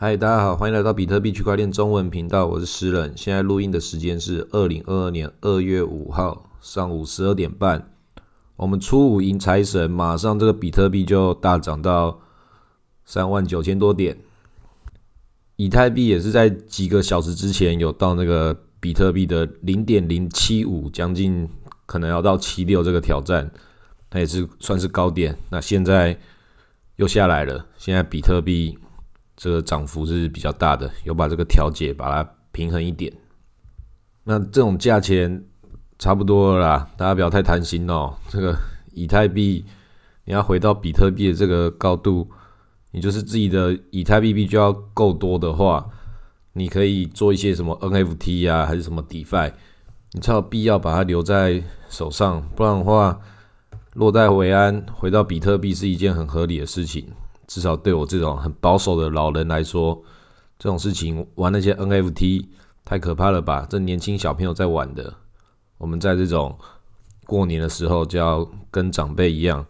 [0.00, 3.12] 嗨，大家好，欢迎来到比特币区块链中文频道，我是诗人。
[3.16, 7.90] 现在录音的时间是二零二二年二月五号上午十二点半。
[8.54, 12.20] 我们初五迎财神，马上这个比特币就大涨到
[13.04, 14.16] 三万九千多点。
[15.56, 21.48] 以太币也是在几个小时之前有到那个比特币的零点零七五，将近
[21.86, 23.50] 可能要到七六这个挑战，
[24.08, 25.36] 它也是算是高点。
[25.50, 26.16] 那现在
[26.94, 28.78] 又下来了，现在比特币。
[29.38, 33.12] 这个涨幅是比较大的，有把这个调节，把它平衡一点。
[34.24, 35.44] 那这种价钱
[35.96, 38.12] 差不多啦，大家不要太贪心哦。
[38.28, 38.58] 这个
[38.92, 39.64] 以太币
[40.24, 42.28] 你要回到比特币的这个高度，
[42.90, 45.88] 你就是自己的以太币币就要够多的话，
[46.54, 49.52] 你可以做一些什么 NFT 啊，还是什么 DeFi，
[50.14, 52.42] 你才有必要把它留在手上。
[52.56, 53.20] 不然的话，
[53.94, 57.06] 落袋为安，回到比特币是一件很合理的事情。
[57.48, 60.00] 至少对我这种很保守的老人来说，
[60.58, 62.46] 这种事情玩那些 NFT
[62.84, 63.66] 太可怕了吧？
[63.68, 65.14] 这年轻小朋友在玩的，
[65.78, 66.56] 我们在这种
[67.26, 69.66] 过年的时候就要跟长辈一样，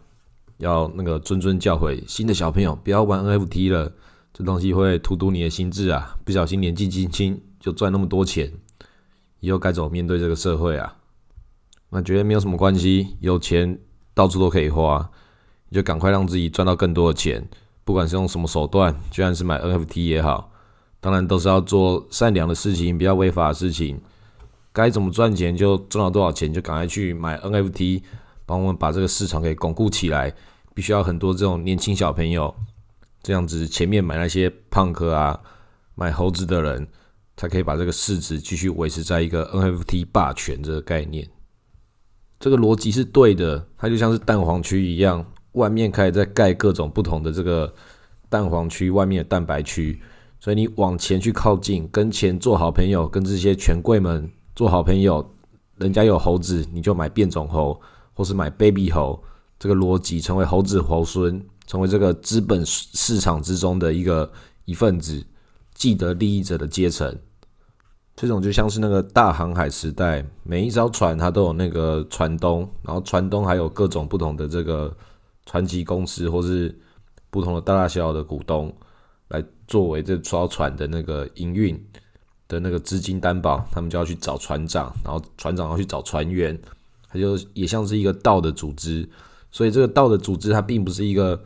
[0.57, 3.91] 要那个谆谆教诲新的小朋友不要玩 NFT 了，
[4.33, 6.17] 这东西会荼毒你的心智啊！
[6.25, 8.51] 不小心年纪轻轻就赚那么多钱，
[9.39, 10.97] 以后该怎么面对这个社会啊？
[11.91, 13.79] 那觉得没有什么关系，有钱
[14.13, 15.09] 到处都可以花，
[15.69, 17.49] 你就赶快让自己赚到更多的钱。
[17.89, 20.51] 不管是用什么手段，就算是买 NFT 也好，
[20.99, 23.99] 当然都是要做善良的事情，不要违法的事情。
[24.71, 28.03] 该怎么赚钱就赚到多少钱，就赶快去买 NFT，
[28.45, 30.31] 帮我们把这个市场给巩固起来。
[30.75, 32.53] 必须要很多这种年轻小朋友，
[33.23, 35.39] 这样子前面买那些胖哥啊、
[35.95, 36.87] 买猴子的人，
[37.37, 41.27] 才可以把这个市值继续维持在一个 NFT 霸权这个概念。
[42.39, 45.25] 这个逻辑是对的，它就像是蛋黄区一样。
[45.53, 47.73] 外面开始在盖各种不同的这个
[48.29, 49.99] 蛋黄区，外面的蛋白区，
[50.39, 55.27] 所以你往前去靠近，跟钱做好朋友，跟这些权贵们做好朋友。
[55.77, 57.79] 人家有猴子，你就买变种猴，
[58.13, 59.21] 或是买 baby 猴，
[59.57, 64.31] 这个逻辑成为猴子猴孙，成为这个资本市场之中的一个
[64.65, 65.25] 一份子，
[65.73, 67.17] 既得利益者的阶层。
[68.15, 74.95] 这种就像是那个大航海时代，每一艘船它都有那个船东，然后船东还有各种不同的这个。
[75.49, 76.77] 传奇公司或是
[77.31, 78.71] 不同的大大小小的股东
[79.29, 81.75] 来作为这艘船的那个营运
[82.47, 86.55] 的那个资金担保，他们就要去找船长，然后船长要去找船员，
[87.09, 89.09] 他就也像是一个道的组织。
[89.51, 91.43] 所以这个道的组织它并不是一个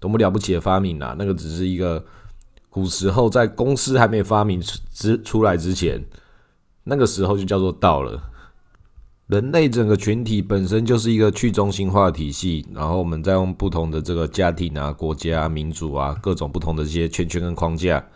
[0.00, 2.04] 多么了不起的发明啊，那个只是一个
[2.68, 4.60] 古时候在公司还没发明
[4.92, 6.04] 之出来之前，
[6.82, 8.20] 那个时候就叫做道了。
[9.34, 18.06] 人类整个群体本身就是一个去中心化体系，然后我们再用不同的这个家庭啊、国家、民主啊各种不同的这些圈圈跟框架，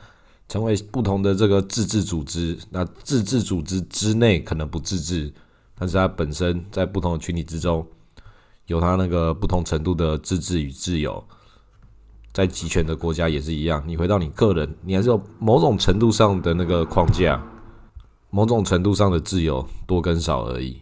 [0.49, 2.57] 成为不同的这个自治组织。
[2.71, 5.33] 那自治组织之内可能不自治，
[5.77, 7.85] 但是它本身在不同的群体之中，
[8.67, 11.21] 有它那个不同程度的自治与自由。
[12.33, 17.43] 在集权的国家也是一样，你回到你个人，你还是有某种程度上的那个框架，
[18.31, 20.81] 某种程度上的自由，多跟少而已。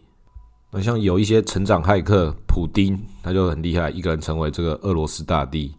[0.77, 5.75] 那像有一些成长骇客，普丁他就很厉害，一个人成为这个俄罗斯大帝。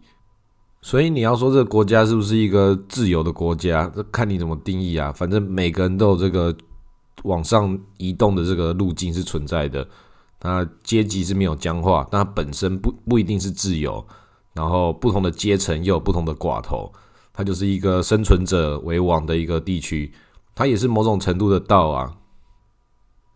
[0.82, 5.12] 所以你要说这个国家是不是一个自由的国家，这看你怎么定义啊。
[5.12, 6.52] 反正每个人都有这个
[7.22, 9.86] 往上移动的这个路径是存在的。
[10.42, 14.04] 那阶级是没有僵化，但它本身不不一定是自由。
[14.52, 16.92] 然后不同的阶层又有不同的寡头，
[17.32, 20.12] 它就是一个生存者为王的一个地区，
[20.56, 22.12] 它也是某种程度的道啊。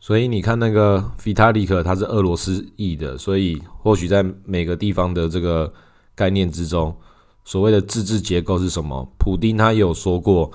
[0.04, 5.72] 所以你看，那个 Vitalik 他是俄罗斯裔的，所以或许在每个地方的这个
[6.16, 6.96] 概念之中，
[7.44, 9.08] 所谓的自治结构是什么？
[9.16, 10.50] 普丁他有说过，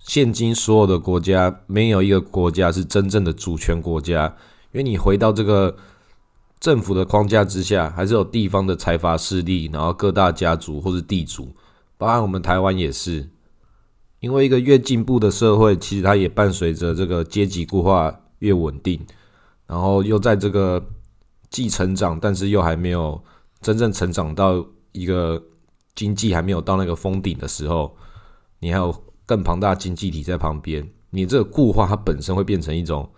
[0.00, 4.34] 现今所有的国家没有一个国家是真正的主权国家，
[4.72, 5.76] 因为你回到这个
[6.58, 11.54] 政府的框架之下，还是有地方的财阀势力，然后各大家族或是地主，
[11.98, 13.28] 包含我们台湾也是，
[14.20, 18.18] 因为一个越进步的社会，其实它也伴随着这个阶级固化。
[18.42, 19.00] 越稳定，
[19.66, 20.84] 然后又在这个
[21.48, 23.22] 既成长，但是又还没有
[23.60, 25.40] 真正成长到一个
[25.94, 27.96] 经济还没有到那个峰顶的时候，
[28.58, 28.92] 你还有
[29.24, 33.08] 更庞大经济体在旁边，你这个固化它本身会变成一种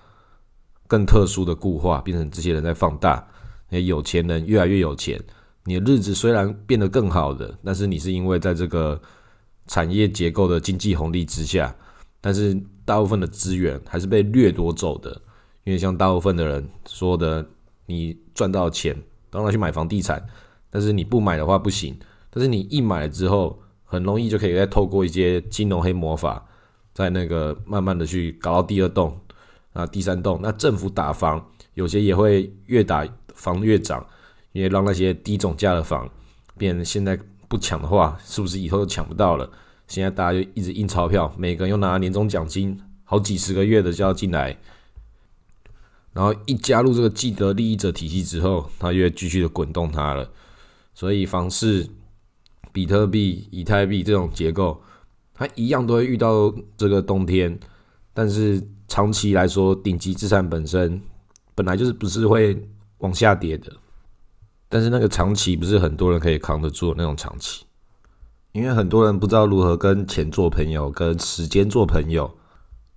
[0.86, 3.26] 更特殊的固化，变成这些人在放大，
[3.70, 5.18] 那有钱人越来越有钱，
[5.64, 9.00] 你的日子虽然变得更好的，但是你是因为在这个
[9.68, 11.74] 产业结构的经济红利之下。
[12.20, 15.10] 但是大部分的资源还是被掠夺走的，
[15.64, 17.46] 因为像大部分的人说的，
[17.86, 18.96] 你赚到钱，
[19.30, 20.24] 当然去买房地产，
[20.70, 21.96] 但是你不买的话不行。
[22.30, 26.44] 但是你一买了之后，很容易就可以再透过一些金融黑魔法，
[26.92, 29.16] 在那个慢慢的去搞到第二栋
[29.72, 30.40] 啊、第三栋。
[30.42, 31.44] 那政府打房，
[31.74, 34.04] 有些也会越打房越涨，
[34.52, 36.10] 因为让那些低总价的房
[36.58, 37.16] 变现在
[37.48, 39.48] 不抢的话，是不是以后就抢不到了？
[39.94, 44.58] 现在大家就一直印钞票，每个人又拿年终奖金，好几十个月的就要进来。
[46.12, 50.28] 然后一加入这个既得利益者体系之后，它就会继续的滚动它了。
[50.94, 51.88] 所以房市、
[52.72, 54.82] 比特币、以太币这种结构，
[55.32, 57.56] 它一样都会遇到这个冬天。
[58.12, 61.00] 但是长期来说，顶级资产本身
[61.54, 62.60] 本来就是不是会
[62.98, 63.72] 往下跌的。
[64.68, 67.64] 但是那个长期不是很多人可以扛得住那种长期，
[68.54, 72.32] 因为很多人不知道如何跟钱做朋友，跟时间做朋友。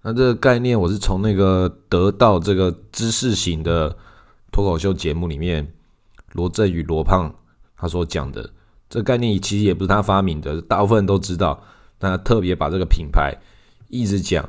[0.04, 3.98] 那这个概念，我是从那个得到这个知识型的
[4.52, 5.74] 脱口秀节目里面，
[6.34, 7.34] 罗振宇罗胖
[7.76, 8.52] 他所讲的。
[8.88, 11.60] 这概念其实也不是他发明的，大部分人都知道。
[11.98, 13.36] 但他特别把这个品牌
[13.90, 14.48] 一直讲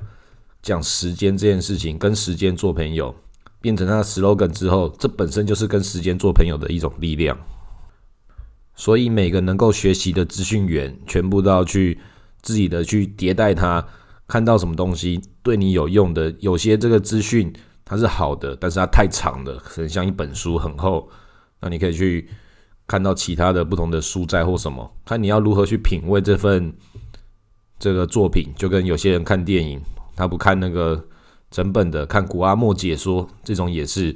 [0.60, 3.14] 讲时间这件事情，跟时间做朋友，
[3.62, 7.34] 变成他的 slogan 之后，这本身就是跟时间做朋友的一种力量。
[8.78, 11.98] 所以每个能够学习的资讯源，全部都要去
[12.40, 13.84] 自己的去迭代它。
[14.28, 17.50] 看到什么东西对你有用的，有些这个资讯
[17.82, 21.08] 它是好的，但是它太长了，可能像一本书很厚，
[21.60, 22.28] 那你可以去
[22.86, 26.72] 看到其他的不同的书斋或什么，看你要如何去品味这份
[27.78, 29.80] 这个作品，就跟有些人看电影，
[30.14, 31.02] 他不看那个
[31.50, 34.14] 整本的，看古阿莫解说，这种也是，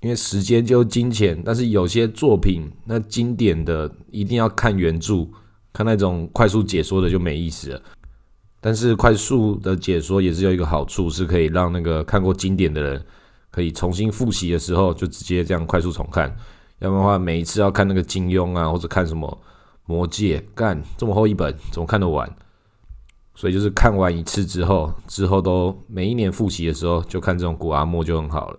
[0.00, 5.26] 因为时间就金钱，但是有些作品那经典的一定要看原著，
[5.72, 7.82] 看那种快速解说的就没意思了。
[8.60, 13.04] 但是快速的解说也是有一个好处，是可以让那个看过经典的人
[13.50, 16.28] 可以重新复习的时候，就直接这样快速重看。
[16.78, 19.40] 要不然的话，每一次要看那个金庸啊，或者看什么
[19.86, 22.28] 魔戒，干这么厚一本，怎么看得完？
[23.34, 28.58] 所以就是看完一次之后，之后都每一年复习的时候，就看这种古阿莫就很好了。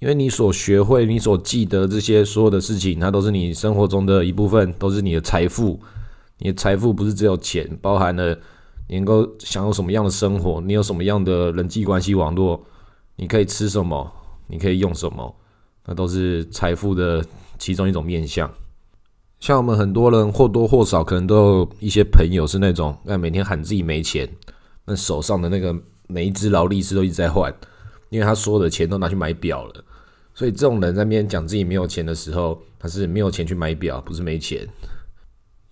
[0.00, 5.80] 因为你所学会、你所记得这些所有的事情，它都是你生活中的一部分，都是你的财富。
[6.38, 8.38] 你的财富不是只有钱，包含了。
[8.90, 10.62] 你能够享有什么样的生活？
[10.62, 12.64] 你有什么样的人际关系网络？
[13.16, 14.10] 你可以吃什么？
[14.46, 15.34] 你可以用什么？
[15.84, 17.22] 那都是财富的
[17.58, 18.50] 其中一种面向。
[19.40, 24.26] 像我们很多人或多或少可能都有一些朋友是那种，那每天喊自己没钱，
[24.86, 27.52] 那手上的那个每一只劳力士都一直在换，
[28.08, 29.84] 因为他所有的钱都拿去买表了。
[30.38, 34.64] 所以这种人在面讲自己没有钱的时候，他是没有钱去买表，不是没钱，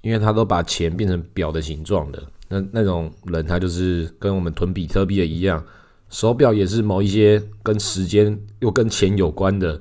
[0.00, 2.20] 因为他都把钱变成表的形状的。
[2.48, 5.64] 那那种人，他就是跟我们囤比特币的一样，
[6.08, 9.76] 手表也是某一些跟时间又跟钱有关的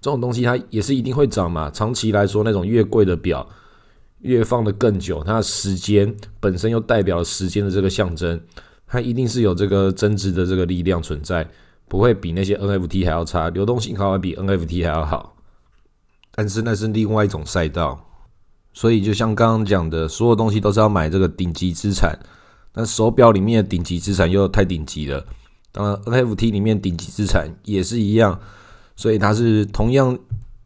[0.00, 1.68] 这种东西，它也是一定会涨嘛。
[1.68, 3.44] 长期来说，那种越贵的表，
[4.20, 8.40] 越放的更久，它的时间本身又代表了时间的这个象征，
[8.86, 11.48] 它一定是有这个增值的这个力量存在，
[11.90, 15.34] 不会比那些 NFT 还要差，流动性还会比 NFT 还要好。
[16.30, 18.06] 但是那是另外一种赛道。
[18.72, 22.16] 所以，就像刚刚讲的，所有东西都是要买这个顶级资产。
[22.74, 25.26] 那手表里面的顶级资产又太顶级了，
[25.72, 28.38] 当然 NFT 里面顶级资产也是一样。
[28.94, 30.16] 所以它是同样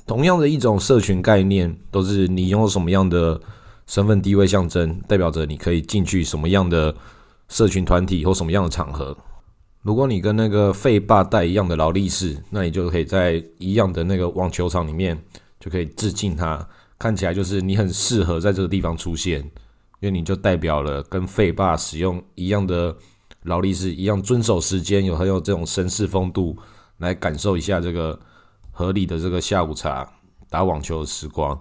[0.06, 3.40] 同样的一种社群概念，都是你拥有什么样的
[3.86, 6.94] 身份地位象征，代表着你可以进去什么样的
[7.48, 9.16] 社群团体或什么样的场合。
[9.84, 15.22] 如果你跟那个费霸带一样的劳力士，那你就可以在一样的那个网球场里面
[15.60, 16.66] 就可以致敬他。
[16.98, 19.40] 看起来就是你很适合在这个地方出现，
[20.00, 22.96] 因为你就代表了跟费霸使用一样的
[23.42, 26.56] 劳力士一样遵守时间，有很有这种绅士风度，
[26.96, 28.18] 来感受一下这个
[28.70, 30.10] 合理的这个下午茶
[30.48, 31.60] 打网球的时光。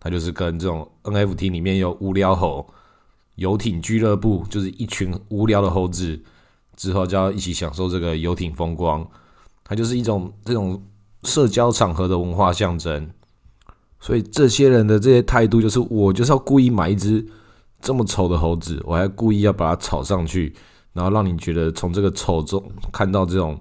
[0.00, 2.68] 它就是跟这种 NFT 里面有无聊猴
[3.36, 6.20] 游艇俱乐部，就是一群无聊的猴子
[6.76, 9.06] 之后就要一起享受这个游艇风光，
[9.64, 10.82] 它就是一种这种
[11.24, 13.10] 社交场合的文化象征。
[14.00, 17.24] 所以这些人的这些态度，就是我就是要故意买一只
[17.80, 20.52] 这么丑的猴子，我还故意要把它炒上去，
[20.92, 22.60] 然后让你觉得从这个丑中
[22.92, 23.60] 看到这种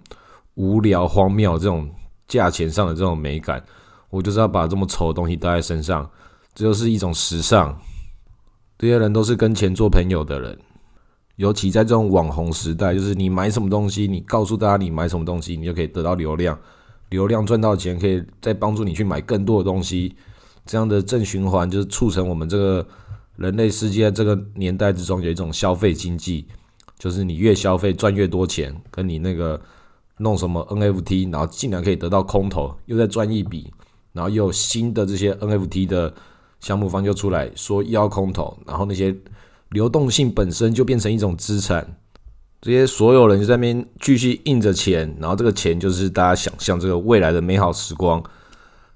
[0.56, 1.88] 无聊荒谬这种
[2.28, 3.64] 价钱上的这种美感。
[4.10, 6.10] 我就是要把这么丑的东西带在身上，
[6.54, 7.80] 这就是一种时尚。
[8.78, 10.60] 这些人都是跟钱做朋友的人，
[11.42, 16.56] 尤其在这种网红时代，就是你买什么东西，你告诉大家你买什么东西，你就可以得到流量，
[17.10, 20.16] 流量赚到钱，可以再帮助你去买更多的东西。
[20.68, 22.88] 这样的正循环就是促成我们这个
[23.38, 26.46] 人类世界这个年代之中有一种消费经济，
[27.00, 29.60] 就是你越消费赚越多钱，跟你那个
[30.18, 33.74] 弄什么 NFT，然后竟然可以得到空投，又再赚一笔，
[34.14, 36.14] 然后又有新的这些 NFT 的
[36.60, 39.12] 项目方就出来说要空投，然后那些
[39.72, 41.98] 流动性本身就变成一种资产。
[42.62, 48.24] 这些所有人就在那边继续印着钱，然后这个钱就是大家想象这个未来的美好时光。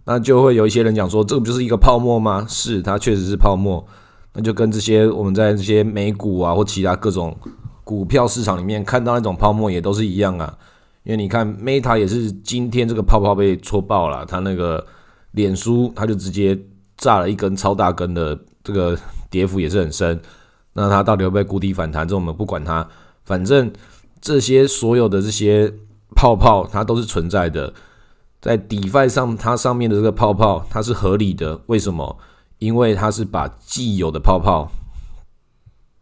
[0.06, 2.46] 那就会有一些人讲说，这个不就是一个泡沫吗？
[2.48, 3.84] 是，它确实是泡沫。
[4.34, 7.36] 那就跟这些我们在这些美股啊或其他各种
[7.84, 10.56] 股票市场里面看到那种泡沫也都是一样啊。
[11.04, 14.86] 因为你看 Meta 也是今天这个泡泡被戳爆了，它那个
[15.32, 16.56] 脸书它就直接
[16.98, 18.96] 炸了一根超大根的，这个
[19.32, 20.20] 跌幅也是很深。
[20.78, 22.06] 那它到底会不会谷底反弹？
[22.06, 22.88] 这我们不管它。
[23.24, 23.72] 反正
[24.20, 25.74] 这些所有的这些
[26.16, 27.74] 泡泡，它都是存在的，
[28.42, 31.62] 在 DeFi 上，它上面的这个泡泡，它是合理的。
[31.68, 32.18] 为什么？
[32.60, 34.70] 因为它是把既有的泡泡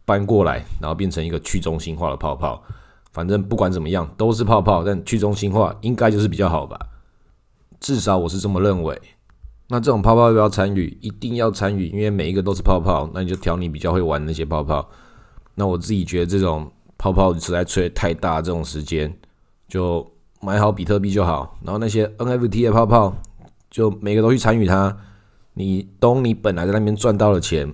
[0.04, 2.62] 搬过来，然后变成一个去中心化的泡泡。
[3.12, 6.76] 反正不管怎么样，都是泡泡，但去中心化应该就是比较好吧？
[7.78, 9.00] 至少我是这么认为。
[9.68, 10.96] 那这种泡泡要不要参与？
[11.00, 14.88] 一定要参与，因为每一个都是泡泡，那你就挑你比较会玩那些泡泡。
[15.54, 16.70] 那我自己觉得这种。
[16.96, 19.14] 泡泡实在吹太大，这种时间
[19.68, 21.58] 就买好比特币就好。
[21.62, 23.14] 然后那些 NFT 的泡泡，
[23.68, 24.96] 就每个都去参与它。
[25.52, 26.24] 你东？
[26.24, 27.70] 你本来在那边赚到了钱，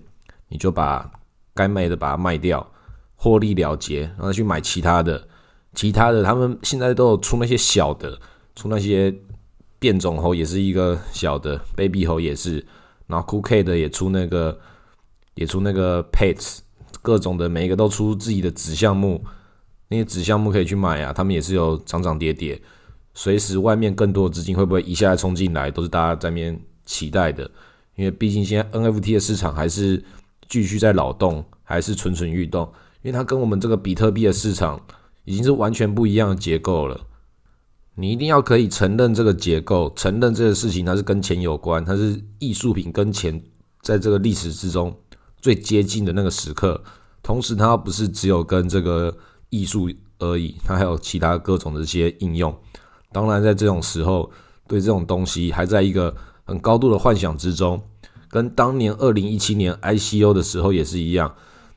[0.49, 1.09] 你就把
[1.54, 2.66] 该卖的把它卖掉，
[3.14, 5.28] 获利了结，然后去买其他的。
[5.75, 8.18] 其他的他们现在都有出那些小的，
[8.56, 9.14] 出那些
[9.80, 12.64] 变种猴也是一个小的，baby 猴也是。
[13.08, 14.56] 然后 Cool K 的也出那个，
[15.34, 16.58] 也出那个 Pets。
[17.02, 19.25] 各种的每一个都出自己的子项目，
[19.88, 22.60] 那些子项目可以去买啊，他们也是有涨涨跌跌，
[23.14, 27.50] 随时外面更多的资金会不会一下冲进来，都是大家在面期待的。
[27.94, 30.04] 因为毕竟现在 NFT 的市场还是
[30.46, 32.70] 继续在扰动，还是蠢蠢欲动，
[33.00, 34.78] 因为它跟我们这个比特币的市场
[35.25, 37.00] 已经是完全不一样的结构了。
[37.94, 43.42] 你一定要可以承认这个结构，承认这个事情它是跟钱有关，它是艺术品跟钱
[43.82, 44.97] 在这个历史之中。
[45.42, 46.82] 最接近的那个时刻，
[47.23, 49.16] 同时它不是只有跟这个
[49.49, 52.54] 艺术而已，它还有其他各种的一些应用。
[53.11, 54.30] 当然，在这种时候，
[54.68, 57.82] 对这种东西还在一个很高度的幻想之中，
[58.28, 61.35] 跟当年二零一七年 ICO 的时候也是一样，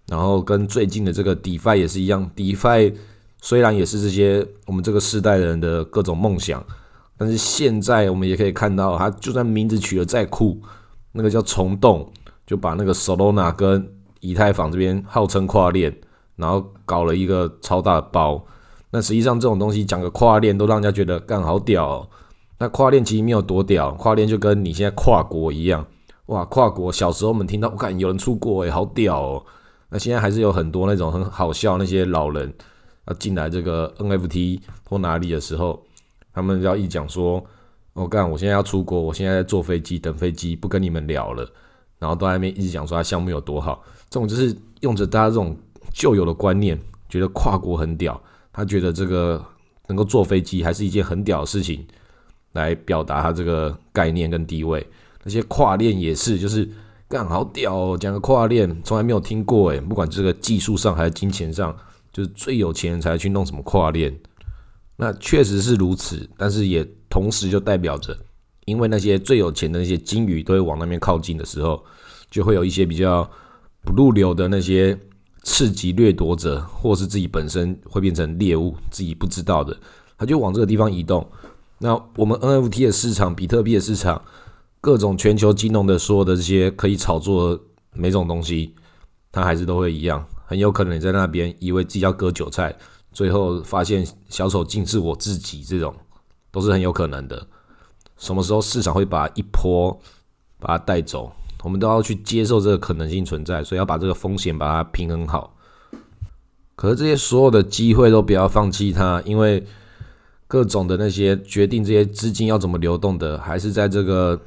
[0.07, 2.29] 然后跟最近的这个 DeFi 也是一样。
[2.35, 2.93] DeFi
[3.43, 6.65] 虽然也是这些我们这个世代人的各种梦想，
[7.17, 10.57] 但是现在我们也可以看到，它就算名字取得再酷，
[11.11, 12.09] 那个叫虫洞。
[12.45, 15.95] 就把那个 Solana 跟以太坊这边号称跨链，
[16.35, 18.45] 然后搞了一个超大的包。
[18.91, 21.87] 那实际上这种东西讲个跨链都让人家觉得干好屌。
[21.87, 22.09] 哦。
[22.59, 25.85] 那跨链其实没有多屌，跨链就跟你现在跨国一样。
[26.25, 29.45] 哇，跨国小时候我们听到我看有人出国诶，好屌哦。
[29.89, 32.53] 那现在还是有很多那种很好笑那些老人
[33.07, 35.83] 要进来这个 NFT 或哪里的时候，
[36.33, 37.43] 他们要一讲说，
[37.93, 41.49] 我干我现在要出国，我现在在坐飞机等飞机，不跟你们聊了。
[41.99, 45.55] 然后都在那边一直讲说他项目有多好，这种就是用着大家这种
[45.93, 49.41] 旧有的观念，觉得跨国很屌，他觉得这个
[49.87, 51.87] 能够坐飞机还是一件很屌的事情，
[52.51, 54.85] 来表达他这个概念跟地位。
[55.23, 56.69] 那些跨链也是，就是
[57.07, 61.73] 干好屌哦，讲个跨链从来没有听过诶，不管这个技术上还是金钱上，
[62.13, 64.17] 就是最有钱人才去弄什么跨链。
[64.95, 68.17] 那确实是如此，但是也同时就代表着。
[68.65, 71.83] 因为那些最有钱的那些金鱼都会往那边靠近的时候，
[72.31, 73.29] 就会有一些比较
[73.83, 74.97] 不入流的那些
[75.41, 79.77] 刺激掠夺者，或是自己本身会变成猎物，自己不知道的，
[80.17, 81.29] 他就往这个地方移动。
[81.79, 84.23] 那我们 NFT 的市场、比特币的市场、
[84.79, 87.59] 各种全球金融的所有的这些可以炒作
[87.91, 88.73] 每种东西，
[89.29, 90.25] 它还是都会一样。
[90.53, 92.75] 很有可能你在那边以为自己要割韭菜，
[93.11, 95.91] 最后发现小丑竟是我自己，这种
[96.51, 97.47] 都是很有可能的。
[98.17, 99.99] 什么时候市场会把一波
[100.59, 101.31] 把它带走？
[101.63, 105.55] 我们都要去接受这个可能性存在，所以要把这个风险把它平衡好。
[106.75, 109.65] 可是这些所有的机会都不要放弃它，因为
[110.47, 114.39] 各种的那些决定这些资金要怎么流动的，还是在这个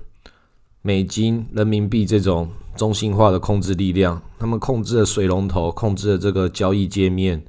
[0.87, 4.23] 美金、人民币这种中心化的控制力量。
[4.39, 7.45] 他们控制了水龙头，控制了这个交易界面，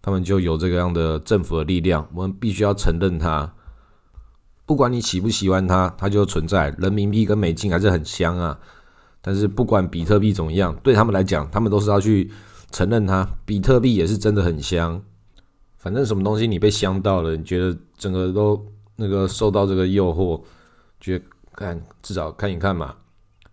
[0.00, 2.08] 他们就有这个样的政府的力量。
[2.14, 3.52] 我们必须要承认它。
[4.64, 6.74] 不管你喜不喜欢它，它就存在。
[6.78, 8.58] 人民币跟美金还是很香啊。
[9.20, 12.30] 但是不管比特币怎么样，对他们来讲，他们都是要去
[12.70, 13.28] 承认它。
[13.44, 15.02] 比特币也是真的很香。
[15.76, 18.64] 反正什么东西你被香到了，你觉得整个都
[18.96, 20.40] 那个受到这个诱惑，
[20.98, 21.20] 觉
[21.66, 22.94] 看至少看一看嘛。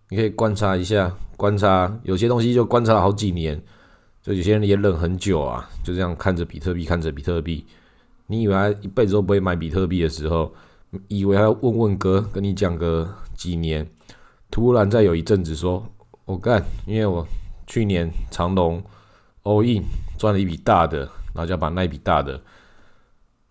[0.08, 3.60] 你可以观察一下，观察有些东西就观察了好几年，
[4.22, 7.66] 就有些人也忍很久啊，就这样看着比特币，看着比特币。
[8.28, 10.52] 你以为他一辈子都不会买比特币的时候。
[11.08, 13.86] 以为要问问哥，跟你讲个几年，
[14.50, 15.84] 突然再有一阵子说，
[16.24, 17.26] 我干，因为我
[17.66, 18.82] 去年长隆
[19.42, 19.82] all in
[20.16, 21.00] 赚了一笔大的，
[21.34, 22.40] 然后就要把那一笔大的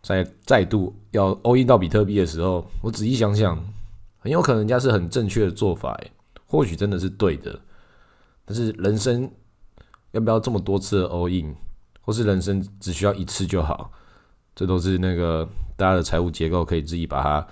[0.01, 3.61] 再再度要 all in 到比特币的时候，我仔细想想，
[4.25, 5.95] 很有可能人家是很正确的做法，
[6.47, 7.61] 或许真的是对的。
[8.43, 9.29] 但是人生
[10.13, 11.55] 要不要这么多次的 all in，
[12.01, 13.91] 或是人生只需要一次就好？
[14.55, 17.47] 这都是那个大家的财务结构可以自己把它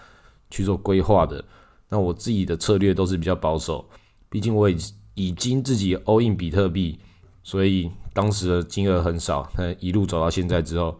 [0.50, 1.46] 去做规划的。
[1.89, 3.88] 那我自己的策略都是比较保守，
[4.27, 4.75] 毕竟我已
[5.13, 6.98] 已经自己 all in 比特币，
[7.44, 9.48] 所以当时的金额很少。
[9.56, 11.00] 那一路走到现在之后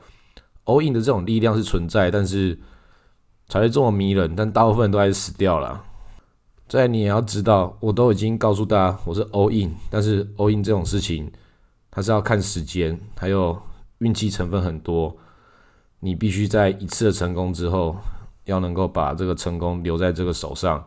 [0.66, 2.60] ，all in 的这种力量是存在，但是
[3.54, 4.36] 才会这么迷人。
[4.36, 5.80] 但大部分人都还是死掉了。
[6.68, 11.32] 在你也要知道，我都已经告诉大家我是 all in，但是 all in 这种事情，
[11.92, 13.56] 它是要看时间，还有
[14.00, 15.16] 运气成分很多。
[16.00, 17.96] 你必须在一次的成功之后，
[18.46, 20.84] 要能够把这个成功留在这个手上。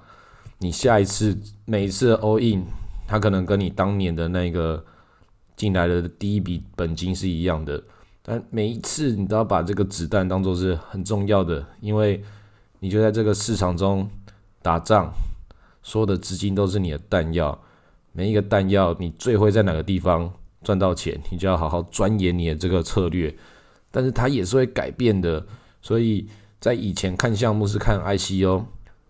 [0.59, 2.65] 你下一次每一次 all in，
[3.07, 4.85] 它可能跟你当年的那个
[5.55, 7.81] 进来的第一笔本金是一样的，
[8.25, 12.21] 但每一次你都要把这个子弹当做是很重要的，因为
[12.81, 14.09] 你就在这个市场中
[14.63, 15.11] 打仗，
[15.83, 17.59] 所有的资金都是你的弹药。
[18.13, 23.35] 每一个弹药，你最会在哪个地方赚到钱，你就要好好钻研你的这个策略。
[23.91, 25.47] 但是它也是会改变的，
[25.81, 26.27] 所以
[26.59, 28.65] 在以前看项目是看 ICO，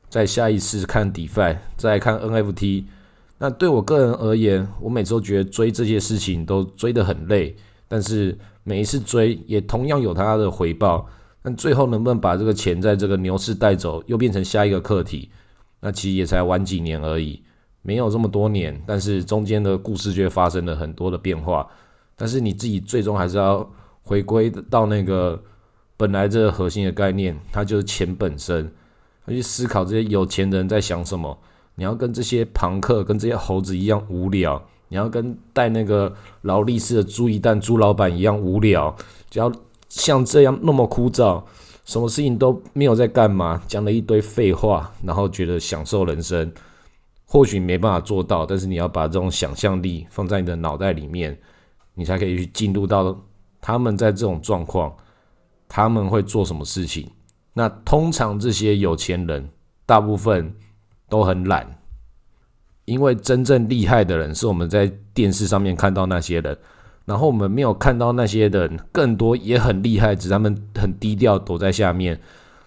[0.09, 2.85] 在下一次看 DeFi，再看 NFT。
[3.39, 7.55] 那对我个人而言，我每次都觉得追这些事情都追得很累，
[7.87, 11.09] 但是每一次追也同样有它的回报。
[11.47, 15.31] 但最后能不能把这个钱在这个牛市带走，又变成下一个课题？
[15.79, 17.41] 那其实也才晚几年而已，
[17.83, 21.65] 没有这么多年，但是中间的故事却发生了很多的变化。
[22.17, 23.65] 但是你自己最终还是要。
[24.09, 25.43] 回归到那个
[25.97, 28.71] 本来这个核心的概念，它就是钱本身。
[29.27, 31.37] 去思考这些有钱人在想什么。
[31.75, 38.95] 你要跟这些庞克、跟这些猴子一样无聊，你要跟带那个劳力士的朱一蛋朱老板一样无聊，
[39.29, 39.51] 只要
[39.89, 41.43] 像这样那么枯燥，
[41.85, 46.53] 什么事情都没有在干嘛，讲了一堆废话，然后觉得享受人生。
[47.25, 51.37] 或许没办法做到，但是你要把这种想象力放在你的脑袋里面，
[51.95, 53.17] 你才可以去进入到。
[53.59, 54.95] 他们在这种状况，
[55.67, 57.11] 他们会做什么事情？
[57.53, 59.51] 那通常这些有钱人
[59.85, 60.55] 大部分
[61.09, 61.67] 都很懒，
[62.85, 66.57] 因为真正厉害的人是我们在电视上面看到那些人，
[67.07, 72.21] 然后我们没有看到那些人更多也很厉害，只是他们很低调躲在下面，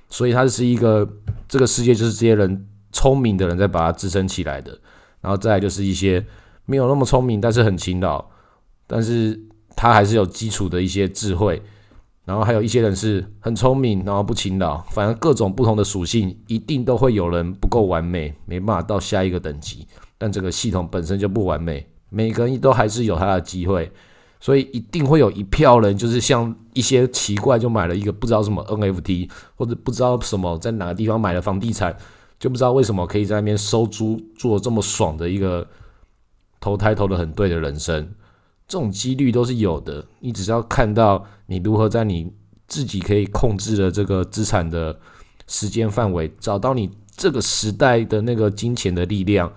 [0.10, 1.08] 所以他是一个
[1.47, 4.75] 这个世界就是这些人聪明的人在把它支撑起来的，
[5.21, 6.25] 然后再就是一些
[6.65, 8.25] 没有那么聪明但是很勤劳，
[8.88, 9.39] 但是。
[9.75, 11.62] 他还是有基础的一些智慧，
[12.25, 19.88] 然后还有一些人是很聪明，然后不勤劳，反正各种不同的属性，一定都会有人不够完美，没办法到下一个等级。
[20.17, 23.89] 但这个系统本身就不完美，每个人都还是有他的机会，
[24.39, 31.95] 所以一定会有一票人，就是像一些奇怪就买了一个不知道什么 NFT，或者不知道什么在哪个地方买了房地产，
[32.39, 35.67] 就不知道为什么可以在那边收租，做这么爽的一个
[36.60, 38.10] 投胎投的很对的人生。
[38.67, 42.32] 这种几率都是有的，你只要看到你如何在你
[42.67, 44.97] 自己可以控制的这个资产的
[45.47, 49.52] 时间范围，找到你这个时代的那个金钱的力量。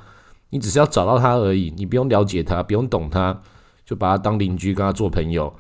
[0.49, 3.41] 你只是要找到它而已，你不用了解它，不用懂它，
[3.85, 5.53] 就把他当邻居，跟他做朋友。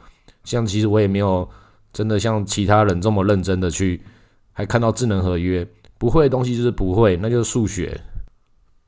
[0.44, 1.48] 像其实我也没有
[1.92, 4.02] 真的像其他人这么认真的去，
[4.52, 5.66] 还看到智能合约，
[5.98, 8.00] 不会的东西就是不会，那就是数学。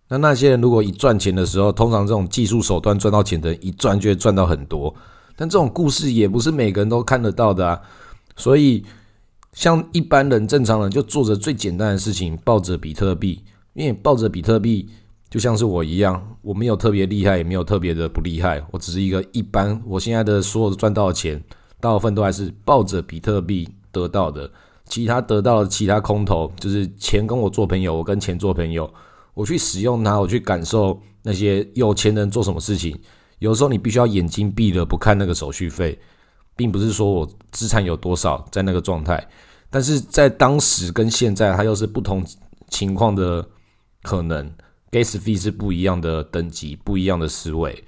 [0.08, 4.94] 那那些人如果一赚钱的时候，通常这种技术手段赚到钱的人，一赚就会赚到很多。
[5.36, 7.80] 但这种故事也不是每个人都看得到的啊。
[8.36, 8.84] 所以，
[9.52, 13.42] 像一般人、正常人就做着最简单的事情，抱着比特币。
[13.74, 14.88] 因为抱着比特币，
[15.34, 19.82] 就像是我一样，我没有特别厉害，也没有特别的不厉害，我只是一个一般。
[19.84, 21.42] 我现在的所有的赚到的钱，
[21.80, 24.48] 大部分都还是抱着比特币得到的。
[24.84, 28.88] 其他得到的其他空头，就是钱跟我做朋友，我跟钱做朋友。
[29.34, 32.96] 我去使用它，我去感受那些有钱人做什么事情。
[33.40, 35.98] 有时候你必须要眼睛闭了不看那个手续费，
[36.54, 39.26] 并不是说我资产有多少在那个状态，
[39.68, 42.24] 但是在当时跟现在它又是不同
[42.68, 43.44] 情况的
[44.04, 44.48] 可能
[44.94, 47.82] ，gas fee 是不一样的等级，不一样的思维。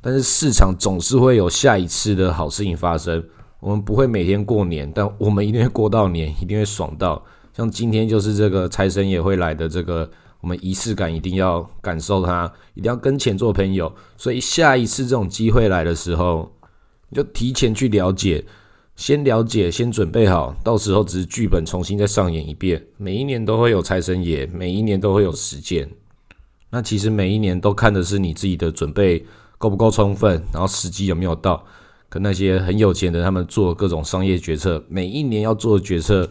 [0.00, 3.24] 但是市场总是会有下一次的好事情发生。
[3.60, 7.24] 我们不会每天过年，但我们一定会过到年，一定会爽到。
[7.56, 10.10] 像今天就是这个财神也会来的这个。
[10.42, 13.94] 我们仪式感一定要感受它，一定要跟钱做朋友。
[14.16, 16.50] 所以下一次这种机会来的时候，
[17.10, 18.42] 你就提前去了解，
[18.96, 22.82] 先了解，先准备好，到时候只是剧本重新再上演一遍。
[22.96, 25.86] 每一年都会有财神爷，每一年都会有实践。
[26.70, 29.24] 那其实每一年都看的是你自己的准备
[29.58, 31.64] 够不够充分，然后时机有没有到。
[32.08, 36.28] 跟那些很有钱的他们做各种商业决策，每一年要做的决策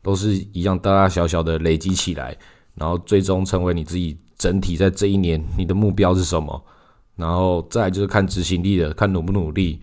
[0.00, 2.36] 都是一样大大小小的累积起来，
[2.76, 6.64] 然后最终成为你自己整体在这一年你的目标是什么，
[7.16, 9.80] 然后再就是看执行力的，看努不努力。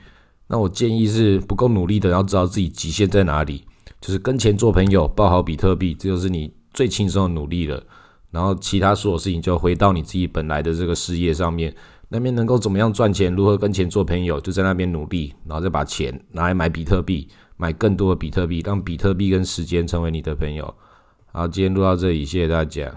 [0.47, 3.65] 那我建议是不够努力的，要知道自己极限在哪里，
[3.99, 7.83] 就是跟钱做朋友，抱好比特币，这就是你最轻松的努力了。
[8.33, 11.71] 然后其他所有事情就回到你自己本来的这个事业上面，
[12.09, 20.73] 那边能够怎么样赚钱，如何跟钱做朋友，就在那边努力，然后再把钱拿来买比特币，买更多的比特币，让比特币跟时间成为你的朋友。
[21.31, 22.91] 好，今天录到这里，谢谢大家。